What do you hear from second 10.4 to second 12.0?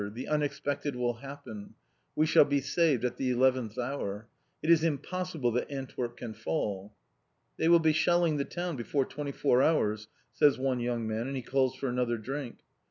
one young man, and he calls for